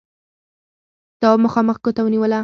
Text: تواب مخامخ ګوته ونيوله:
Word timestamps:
تواب 1.21 1.39
مخامخ 1.45 1.77
ګوته 1.85 2.01
ونيوله: 2.03 2.39